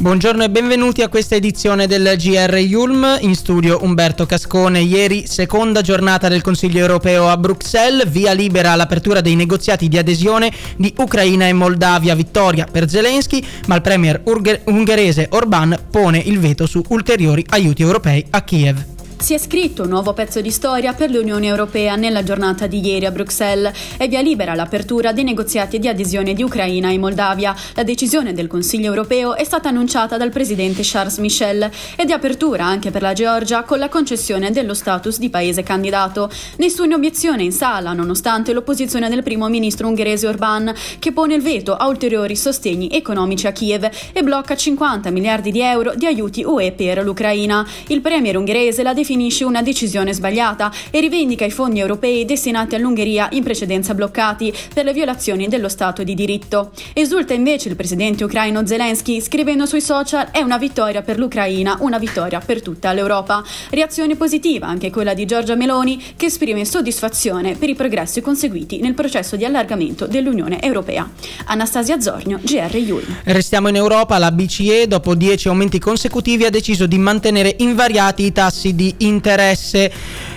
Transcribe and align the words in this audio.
Buongiorno 0.00 0.44
e 0.44 0.48
benvenuti 0.48 1.02
a 1.02 1.08
questa 1.08 1.34
edizione 1.34 1.88
del 1.88 2.14
GR 2.16 2.54
Yulm. 2.58 3.18
In 3.22 3.34
studio 3.34 3.82
Umberto 3.82 4.26
Cascone. 4.26 4.78
Ieri, 4.78 5.26
seconda 5.26 5.80
giornata 5.80 6.28
del 6.28 6.40
Consiglio 6.40 6.78
europeo 6.78 7.28
a 7.28 7.36
Bruxelles, 7.36 8.08
via 8.08 8.30
libera 8.30 8.70
all'apertura 8.70 9.20
dei 9.20 9.34
negoziati 9.34 9.88
di 9.88 9.98
adesione 9.98 10.52
di 10.76 10.94
Ucraina 10.98 11.48
e 11.48 11.52
Moldavia. 11.52 12.14
Vittoria 12.14 12.68
per 12.70 12.88
Zelensky, 12.88 13.44
ma 13.66 13.74
il 13.74 13.82
premier 13.82 14.22
ungherese 14.66 15.26
Orban 15.30 15.76
pone 15.90 16.18
il 16.18 16.38
veto 16.38 16.66
su 16.66 16.80
ulteriori 16.90 17.44
aiuti 17.48 17.82
europei 17.82 18.24
a 18.30 18.42
Kiev. 18.42 18.97
Si 19.20 19.34
è 19.34 19.38
scritto 19.38 19.82
un 19.82 19.88
nuovo 19.88 20.12
pezzo 20.14 20.40
di 20.40 20.50
storia 20.50 20.94
per 20.94 21.10
l'Unione 21.10 21.48
Europea 21.48 21.96
nella 21.96 22.22
giornata 22.22 22.68
di 22.68 22.80
ieri 22.80 23.04
a 23.04 23.10
Bruxelles 23.10 23.72
e 23.98 24.06
via 24.06 24.20
libera 24.20 24.54
l'apertura 24.54 25.12
dei 25.12 25.24
negoziati 25.24 25.80
di 25.80 25.88
adesione 25.88 26.34
di 26.34 26.42
Ucraina 26.44 26.90
e 26.90 26.98
Moldavia. 26.98 27.54
La 27.74 27.82
decisione 27.82 28.32
del 28.32 28.46
Consiglio 28.46 28.86
Europeo 28.86 29.34
è 29.34 29.42
stata 29.42 29.68
annunciata 29.68 30.16
dal 30.16 30.30
presidente 30.30 30.82
Charles 30.84 31.18
Michel 31.18 31.68
e 31.96 32.04
di 32.04 32.12
apertura 32.12 32.64
anche 32.64 32.90
per 32.90 33.02
la 33.02 33.12
Georgia 33.12 33.64
con 33.64 33.80
la 33.80 33.88
concessione 33.88 34.52
dello 34.52 34.72
status 34.72 35.18
di 35.18 35.28
paese 35.28 35.64
candidato. 35.64 36.30
Nessuna 36.56 36.94
obiezione 36.94 37.42
in 37.42 37.52
sala, 37.52 37.92
nonostante 37.92 38.52
l'opposizione 38.52 39.10
del 39.10 39.24
primo 39.24 39.48
ministro 39.48 39.88
ungherese 39.88 40.28
Orbán, 40.28 40.72
che 41.00 41.12
pone 41.12 41.34
il 41.34 41.42
veto 41.42 41.74
a 41.74 41.88
ulteriori 41.88 42.36
sostegni 42.36 42.88
economici 42.92 43.48
a 43.48 43.52
Kiev 43.52 43.90
e 44.12 44.22
blocca 44.22 44.54
50 44.54 45.10
miliardi 45.10 45.50
di 45.50 45.60
euro 45.60 45.94
di 45.96 46.06
aiuti 46.06 46.44
UE 46.44 46.72
per 46.72 47.02
l'Ucraina. 47.02 47.66
Il 47.88 48.00
premier 48.00 48.36
ungherese 48.36 48.82
la 48.82 48.94
definisce 48.94 49.06
una 49.44 49.62
decisione 49.62 50.12
sbagliata 50.12 50.70
e 50.90 51.00
rivendica 51.00 51.44
i 51.44 51.50
fondi 51.50 51.78
europei 51.80 52.24
destinati 52.26 52.74
all'Ungheria 52.74 53.28
in 53.32 53.42
precedenza 53.42 53.94
bloccati 53.94 54.52
per 54.74 54.84
le 54.84 54.92
violazioni 54.92 55.48
dello 55.48 55.68
Stato 55.68 56.02
di 56.02 56.14
diritto. 56.14 56.72
Esulta 56.92 57.32
invece 57.32 57.68
il 57.70 57.76
presidente 57.76 58.24
ucraino 58.24 58.66
Zelensky 58.66 59.20
scrivendo 59.20 59.64
sui 59.64 59.80
social 59.80 60.30
è 60.30 60.40
una 60.40 60.58
vittoria 60.58 61.00
per 61.02 61.18
l'Ucraina, 61.18 61.78
una 61.80 61.98
vittoria 61.98 62.40
per 62.40 62.60
tutta 62.60 62.92
l'Europa. 62.92 63.42
Reazione 63.70 64.16
positiva 64.16 64.66
anche 64.66 64.90
quella 64.90 65.14
di 65.14 65.24
Giorgia 65.24 65.54
Meloni 65.54 66.02
che 66.16 66.26
esprime 66.26 66.64
soddisfazione 66.64 67.56
per 67.56 67.70
i 67.70 67.74
progressi 67.74 68.20
conseguiti 68.20 68.80
nel 68.80 68.94
processo 68.94 69.36
di 69.36 69.44
allargamento 69.44 70.06
dell'Unione 70.06 70.60
Europea. 70.60 71.08
Anastasia 71.46 71.98
Zornio, 72.00 72.40
GR 72.42 72.76
Yul. 72.76 73.04
Restiamo 73.24 73.68
in 73.68 73.76
Europa, 73.76 74.18
la 74.18 74.32
BCE 74.32 74.86
dopo 74.86 75.14
dieci 75.14 75.48
aumenti 75.48 75.78
consecutivi 75.78 76.44
ha 76.44 76.50
deciso 76.50 76.86
di 76.86 76.98
mantenere 76.98 77.54
invariati 77.58 78.24
i 78.24 78.32
tassi 78.32 78.74
di 78.74 78.94
interesse. 78.98 79.92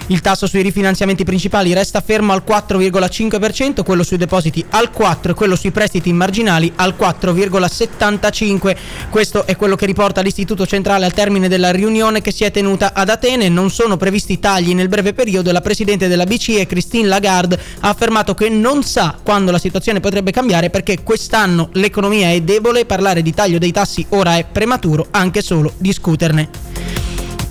Il 0.07 0.19
tasso 0.19 0.45
sui 0.45 0.61
rifinanziamenti 0.61 1.23
principali 1.23 1.73
resta 1.73 2.01
fermo 2.01 2.33
al 2.33 2.43
4,5%, 2.45 3.81
quello 3.83 4.03
sui 4.03 4.17
depositi 4.17 4.63
al 4.71 4.91
4% 4.93 5.29
e 5.29 5.33
quello 5.33 5.55
sui 5.55 5.71
prestiti 5.71 6.11
marginali 6.11 6.69
al 6.75 6.95
4,75%. 6.99 8.77
Questo 9.09 9.45
è 9.45 9.55
quello 9.55 9.77
che 9.77 9.85
riporta 9.85 10.19
l'Istituto 10.19 10.65
Centrale 10.65 11.05
al 11.05 11.13
termine 11.13 11.47
della 11.47 11.71
riunione 11.71 12.21
che 12.21 12.33
si 12.33 12.43
è 12.43 12.51
tenuta 12.51 12.93
ad 12.93 13.07
Atene. 13.07 13.47
Non 13.47 13.69
sono 13.71 13.95
previsti 13.95 14.37
tagli 14.39 14.73
nel 14.73 14.89
breve 14.89 15.13
periodo 15.13 15.51
la 15.53 15.61
Presidente 15.61 16.09
della 16.09 16.25
BCE, 16.25 16.65
Christine 16.65 17.07
Lagarde, 17.07 17.57
ha 17.79 17.87
affermato 17.89 18.33
che 18.33 18.49
non 18.49 18.83
sa 18.83 19.17
quando 19.23 19.51
la 19.51 19.59
situazione 19.59 20.01
potrebbe 20.01 20.31
cambiare 20.31 20.69
perché 20.69 21.03
quest'anno 21.03 21.69
l'economia 21.73 22.31
è 22.31 22.41
debole, 22.41 22.85
parlare 22.85 23.21
di 23.21 23.33
taglio 23.33 23.59
dei 23.59 23.71
tassi 23.71 24.05
ora 24.09 24.35
è 24.35 24.45
prematuro, 24.45 25.07
anche 25.11 25.41
solo 25.41 25.71
discuterne. 25.77 26.70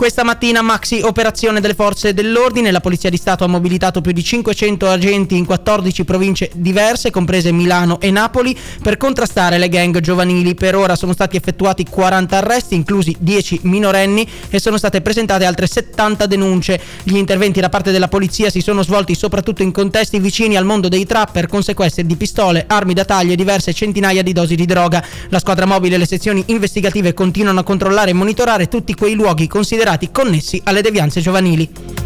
Questa 0.00 0.24
mattina 0.24 0.62
maxi 0.62 1.02
operazione 1.02 1.60
delle 1.60 1.74
forze 1.74 2.14
dell'ordine, 2.14 2.70
la 2.70 2.80
Polizia 2.80 3.10
di 3.10 3.18
Stato 3.18 3.44
ha 3.44 3.48
mobilitato 3.48 4.00
più 4.00 4.12
di 4.12 4.24
500 4.24 4.88
agenti 4.88 5.36
in 5.36 5.44
14 5.44 6.04
province 6.04 6.50
diverse, 6.54 7.10
comprese 7.10 7.52
Milano 7.52 8.00
e 8.00 8.10
Napoli, 8.10 8.56
per 8.82 8.96
contrastare 8.96 9.58
le 9.58 9.68
gang 9.68 10.00
giovanili. 10.00 10.54
Per 10.54 10.74
ora 10.74 10.96
sono 10.96 11.12
stati 11.12 11.36
effettuati 11.36 11.84
40 11.84 12.38
arresti, 12.38 12.76
inclusi 12.76 13.14
10 13.18 13.60
minorenni, 13.64 14.26
e 14.48 14.58
sono 14.58 14.78
state 14.78 15.02
presentate 15.02 15.44
altre 15.44 15.66
70 15.66 16.24
denunce. 16.24 16.80
Gli 17.02 17.16
interventi 17.16 17.60
da 17.60 17.68
parte 17.68 17.92
della 17.92 18.08
polizia 18.08 18.48
si 18.48 18.62
sono 18.62 18.82
svolti 18.82 19.14
soprattutto 19.14 19.62
in 19.62 19.70
contesti 19.70 20.18
vicini 20.18 20.56
al 20.56 20.64
mondo 20.64 20.88
dei 20.88 21.04
trapper, 21.04 21.46
con 21.46 21.62
sequestri 21.62 22.06
di 22.06 22.16
pistole, 22.16 22.64
armi 22.66 22.94
da 22.94 23.04
taglio 23.04 23.34
e 23.34 23.36
diverse 23.36 23.74
centinaia 23.74 24.22
di 24.22 24.32
dosi 24.32 24.54
di 24.54 24.64
droga. 24.64 25.04
La 25.28 25.38
squadra 25.38 25.66
mobile 25.66 25.96
e 25.96 25.98
le 25.98 26.06
sezioni 26.06 26.42
investigative 26.46 27.12
continuano 27.12 27.60
a 27.60 27.64
controllare 27.64 28.12
e 28.12 28.14
monitorare 28.14 28.66
tutti 28.66 28.94
quei 28.94 29.12
luoghi 29.12 29.46
considerati 29.46 29.88
considerati 29.90 30.10
connessi 30.12 30.60
alle 30.64 30.82
devianze 30.82 31.20
giovanili. 31.20 31.99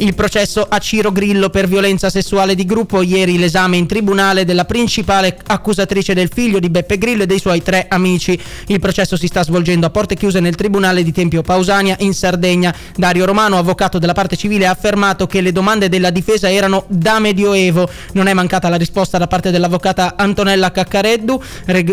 Il 0.00 0.14
processo 0.14 0.66
a 0.66 0.78
Ciro 0.78 1.12
Grillo 1.12 1.50
per 1.50 1.68
violenza 1.68 2.08
sessuale 2.08 2.54
di 2.54 2.64
gruppo, 2.64 3.02
ieri 3.02 3.36
l'esame 3.36 3.76
in 3.76 3.86
tribunale 3.86 4.46
della 4.46 4.64
principale 4.64 5.36
accusatrice 5.46 6.14
del 6.14 6.30
figlio 6.32 6.58
di 6.58 6.70
Beppe 6.70 6.96
Grillo 6.96 7.24
e 7.24 7.26
dei 7.26 7.38
suoi 7.38 7.62
tre 7.62 7.84
amici. 7.86 8.40
Il 8.68 8.80
processo 8.80 9.18
si 9.18 9.26
sta 9.26 9.44
svolgendo 9.44 9.84
a 9.84 9.90
porte 9.90 10.14
chiuse 10.14 10.40
nel 10.40 10.54
tribunale 10.54 11.02
di 11.02 11.12
Tempio 11.12 11.42
Pausania 11.42 11.96
in 11.98 12.14
Sardegna. 12.14 12.74
Dario 12.96 13.26
Romano, 13.26 13.58
avvocato 13.58 13.98
della 13.98 14.14
parte 14.14 14.36
civile, 14.36 14.66
ha 14.66 14.70
affermato 14.70 15.26
che 15.26 15.42
le 15.42 15.52
domande 15.52 15.90
della 15.90 16.08
difesa 16.08 16.50
erano 16.50 16.86
da 16.88 17.18
medioevo. 17.18 17.86
Non 18.12 18.26
è 18.26 18.32
mancata 18.32 18.70
la 18.70 18.76
risposta 18.76 19.18
da 19.18 19.26
parte 19.26 19.50
dell'avvocata 19.50 20.14
Antonella 20.16 20.72
Caccareddu, 20.72 21.42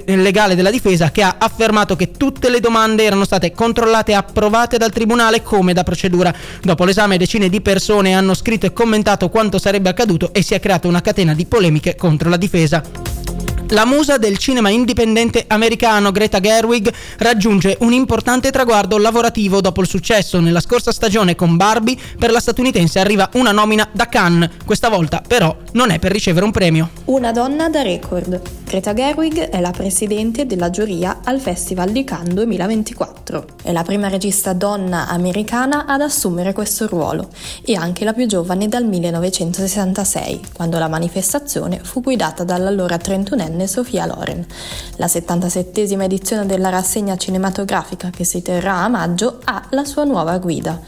legale 0.06 0.56
della 0.56 0.72
difesa, 0.72 1.12
che 1.12 1.24
ha 1.24 1.36
affermato 1.40 1.98
che 1.98 2.12
tutte 2.12 2.50
le 2.50 2.62
domande 2.62 3.04
erano 3.04 3.26
state 3.26 3.52
controllate 3.52 4.14
e 4.14 4.16
approvate 4.16 4.78
dal 4.78 4.94
tribunale 4.94 5.44
come 5.44 5.74
da 5.74 5.84
procedura. 5.84 6.34
Dopo 6.62 6.86
l'esame 6.86 7.18
decine 7.18 7.50
di 7.50 7.60
persone 7.60 7.96
persone 7.98 8.14
hanno 8.14 8.34
scritto 8.36 8.66
e 8.68 8.74
commentato 8.74 9.30
quanto 9.30 9.58
sarebbe 9.58 9.90
accaduto 9.90 10.32
e 10.32 10.44
si 10.44 10.54
è 10.54 10.60
creata 10.60 10.88
una 10.88 11.02
catena 11.02 11.34
di 11.34 11.46
polemiche 11.46 11.96
contro 11.96 12.30
la 12.30 12.38
difesa. 12.38 13.17
La 13.72 13.86
musa 13.86 14.18
del 14.18 14.38
cinema 14.38 14.70
indipendente 14.70 15.44
americano 15.46 16.12
Greta 16.12 16.40
Gerwig 16.40 16.90
raggiunge 17.18 17.76
un 17.82 17.92
importante 17.92 18.50
traguardo 18.50 18.98
lavorativo 18.98 19.60
dopo 19.60 19.82
il 19.82 19.88
successo 19.88 20.40
nella 20.40 20.62
scorsa 20.62 20.94
stagione 20.94 21.36
con 21.36 21.58
Barbie. 21.58 21.98
Per 22.18 22.32
la 22.32 22.40
statunitense 22.40 23.00
arriva 23.00 23.30
una 23.34 23.52
nomina 23.52 23.86
da 23.92 24.08
Cannes, 24.08 24.52
questa 24.66 24.88
volta 24.88 25.22
però 25.26 25.54
non 25.74 25.90
è 25.90 26.00
per 26.00 26.14
ricevere 26.14 26.46
un 26.46 26.52
premio. 26.52 26.90
Una 27.06 27.34
donna 27.34 27.68
da 27.68 27.82
record. 27.82 28.40
Greta 28.64 28.94
Gerwig 28.94 29.50
è 29.50 29.60
la 29.60 29.72
presidente 29.72 30.46
della 30.46 30.70
giuria 30.70 31.20
al 31.24 31.40
Festival 31.40 31.92
di 31.92 32.04
Cannes 32.04 32.34
2024. 32.34 33.46
È 33.64 33.72
la 33.72 33.84
prima 33.84 34.08
regista 34.08 34.54
donna 34.54 35.08
americana 35.08 35.86
ad 35.86 36.02
assumere 36.02 36.54
questo 36.54 36.88
ruolo 36.88 37.30
e 37.64 37.76
anche 37.76 38.04
la 38.06 38.14
più 38.14 38.28
giovane 38.28 38.68
dal 38.68 38.86
1966, 38.86 40.42
quando 40.54 40.78
la 40.80 40.88
manifestazione 40.88 41.80
fu 41.82 42.02
guidata 42.02 42.44
dall'allora 42.44 42.98
31enne 42.98 43.57
Sofia 43.66 44.06
Loren. 44.06 44.46
La 44.98 45.08
77esima 45.08 46.04
edizione 46.04 46.46
della 46.46 46.70
rassegna 46.70 47.18
cinematografica 47.18 48.12
che 48.12 48.24
si 48.24 48.44
terrà 48.44 48.84
a 48.84 48.88
maggio 48.88 49.40
ha 49.46 49.66
la 49.72 49.86
sua 49.86 50.04
nuova 50.04 50.38
guida. 50.38 50.80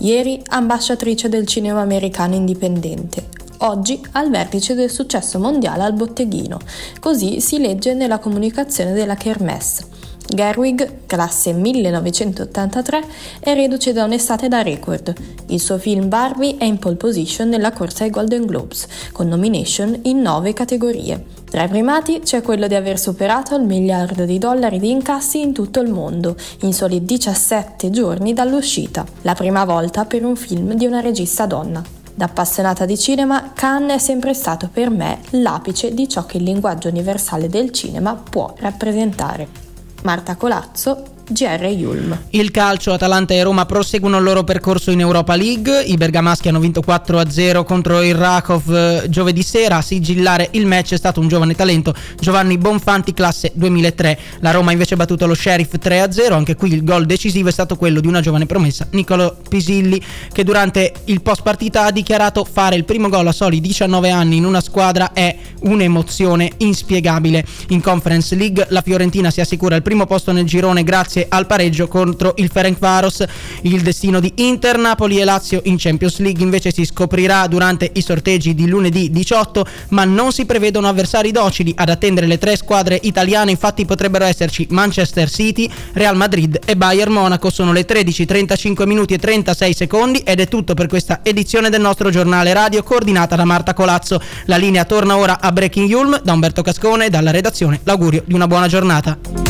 Ieri 0.00 0.42
ambasciatrice 0.48 1.30
del 1.30 1.46
cinema 1.46 1.80
americano 1.80 2.34
indipendente, 2.34 3.28
oggi 3.58 4.00
al 4.12 4.30
vertice 4.30 4.74
del 4.74 4.90
successo 4.90 5.38
mondiale 5.38 5.82
al 5.82 5.92
botteghino, 5.94 6.58
così 7.00 7.40
si 7.40 7.58
legge 7.58 7.94
nella 7.94 8.18
comunicazione 8.18 8.92
della 8.92 9.14
Kermesse. 9.14 9.84
Gerwig, 10.32 11.06
classe 11.06 11.52
1983, 11.52 13.02
è 13.40 13.52
reduce 13.52 13.92
da 13.92 14.04
un'estate 14.04 14.46
da 14.46 14.62
record. 14.62 15.12
Il 15.48 15.60
suo 15.60 15.76
film 15.76 16.08
Barbie 16.08 16.56
è 16.56 16.64
in 16.64 16.78
pole 16.78 16.94
position 16.94 17.48
nella 17.48 17.72
corsa 17.72 18.04
ai 18.04 18.10
Golden 18.10 18.46
Globes, 18.46 18.86
con 19.12 19.26
nomination 19.26 19.98
in 20.02 20.20
nove 20.20 20.52
categorie. 20.52 21.24
Tra 21.50 21.64
i 21.64 21.68
primati 21.68 22.20
c'è 22.20 22.42
quello 22.42 22.68
di 22.68 22.76
aver 22.76 22.96
superato 22.96 23.56
il 23.56 23.64
miliardo 23.64 24.24
di 24.24 24.38
dollari 24.38 24.78
di 24.78 24.90
incassi 24.90 25.40
in 25.40 25.52
tutto 25.52 25.80
il 25.80 25.90
mondo, 25.90 26.36
in 26.60 26.72
soli 26.72 27.04
17 27.04 27.90
giorni 27.90 28.32
dall'uscita, 28.32 29.04
la 29.22 29.34
prima 29.34 29.64
volta 29.64 30.04
per 30.04 30.24
un 30.24 30.36
film 30.36 30.74
di 30.74 30.86
una 30.86 31.00
regista 31.00 31.46
donna. 31.46 31.82
Da 32.14 32.26
appassionata 32.26 32.84
di 32.84 32.96
cinema, 32.96 33.50
Cannes 33.52 33.96
è 33.96 33.98
sempre 33.98 34.32
stato 34.32 34.68
per 34.72 34.90
me 34.90 35.20
l'apice 35.30 35.92
di 35.92 36.08
ciò 36.08 36.24
che 36.24 36.36
il 36.36 36.44
linguaggio 36.44 36.88
universale 36.88 37.48
del 37.48 37.72
cinema 37.72 38.14
può 38.14 38.54
rappresentare. 38.58 39.69
Marta 40.02 40.36
Colazzo, 40.36 41.19
GR 41.30 41.64
Yulm. 41.64 42.18
Il 42.30 42.50
calcio, 42.50 42.92
Atalanta 42.92 43.34
e 43.34 43.42
Roma 43.42 43.64
proseguono 43.64 44.18
il 44.18 44.24
loro 44.24 44.42
percorso 44.42 44.90
in 44.90 45.00
Europa 45.00 45.36
League. 45.36 45.82
I 45.82 45.96
bergamaschi 45.96 46.48
hanno 46.48 46.58
vinto 46.58 46.82
4-0 46.84 47.64
contro 47.64 48.02
il 48.02 48.14
Rakov 48.14 48.74
eh, 48.74 49.08
giovedì 49.08 49.42
sera. 49.42 49.76
A 49.76 49.82
sigillare 49.82 50.48
il 50.52 50.66
match 50.66 50.92
è 50.92 50.96
stato 50.96 51.20
un 51.20 51.28
giovane 51.28 51.54
talento, 51.54 51.94
Giovanni 52.18 52.58
Bonfanti, 52.58 53.14
classe 53.14 53.52
2003. 53.54 54.18
La 54.40 54.50
Roma 54.50 54.72
invece 54.72 54.94
ha 54.94 54.96
battuto 54.96 55.26
lo 55.26 55.34
Sheriff 55.34 55.74
3-0. 55.80 56.32
Anche 56.32 56.56
qui 56.56 56.72
il 56.72 56.82
gol 56.82 57.06
decisivo 57.06 57.48
è 57.48 57.52
stato 57.52 57.76
quello 57.76 58.00
di 58.00 58.08
una 58.08 58.20
giovane 58.20 58.46
promessa, 58.46 58.86
Nicolo 58.90 59.36
Pisilli, 59.48 60.02
che 60.32 60.42
durante 60.42 60.92
il 61.04 61.22
post 61.22 61.42
partita 61.42 61.84
ha 61.84 61.90
dichiarato 61.92 62.44
fare 62.44 62.74
il 62.74 62.84
primo 62.84 63.08
gol 63.08 63.28
a 63.28 63.32
soli 63.32 63.60
19 63.60 64.10
anni 64.10 64.36
in 64.36 64.44
una 64.44 64.60
squadra 64.60 65.12
è 65.12 65.36
un'emozione 65.60 66.50
inspiegabile. 66.58 67.44
In 67.68 67.80
Conference 67.80 68.34
League 68.34 68.66
la 68.70 68.82
Fiorentina 68.82 69.30
si 69.30 69.40
assicura 69.40 69.76
il 69.76 69.82
primo 69.82 70.06
posto 70.06 70.32
nel 70.32 70.44
girone 70.44 70.82
grazie 70.82 71.19
invece 71.20 71.26
al 71.28 71.46
pareggio 71.46 71.88
contro 71.88 72.34
il 72.36 72.50
Ferencvaros. 72.50 73.24
Il 73.62 73.82
destino 73.82 74.20
di 74.20 74.32
Inter, 74.36 74.78
Napoli 74.78 75.18
e 75.18 75.24
Lazio 75.24 75.60
in 75.64 75.76
Champions 75.78 76.18
League 76.18 76.42
invece 76.42 76.72
si 76.72 76.84
scoprirà 76.84 77.46
durante 77.46 77.90
i 77.92 78.02
sorteggi 78.02 78.54
di 78.54 78.66
lunedì 78.66 79.10
18, 79.10 79.66
ma 79.88 80.04
non 80.04 80.32
si 80.32 80.46
prevedono 80.46 80.88
avversari 80.88 81.30
docili 81.30 81.72
ad 81.76 81.88
attendere 81.88 82.26
le 82.26 82.38
tre 82.38 82.56
squadre 82.56 82.98
italiane, 83.02 83.50
infatti 83.50 83.84
potrebbero 83.84 84.24
esserci 84.24 84.66
Manchester 84.70 85.30
City, 85.30 85.70
Real 85.92 86.16
Madrid 86.16 86.58
e 86.64 86.76
Bayern 86.76 87.12
Monaco. 87.12 87.50
Sono 87.50 87.72
le 87.72 87.84
13, 87.84 88.24
35 88.24 88.86
minuti 88.86 89.14
e 89.14 89.18
36 89.18 89.74
secondi 89.74 90.18
ed 90.20 90.40
è 90.40 90.48
tutto 90.48 90.74
per 90.74 90.86
questa 90.86 91.20
edizione 91.22 91.70
del 91.70 91.80
nostro 91.80 92.10
giornale 92.10 92.52
radio 92.52 92.82
coordinata 92.82 93.36
da 93.36 93.44
Marta 93.44 93.74
Colazzo. 93.74 94.20
La 94.46 94.56
linea 94.56 94.84
torna 94.84 95.16
ora 95.16 95.40
a 95.40 95.52
Breaking 95.52 95.88
Yulm 95.88 96.20
da 96.22 96.32
Umberto 96.32 96.62
Cascone 96.62 97.06
e 97.06 97.10
dalla 97.10 97.30
redazione. 97.30 97.80
L'augurio 97.84 98.22
di 98.24 98.34
una 98.34 98.46
buona 98.46 98.68
giornata. 98.68 99.49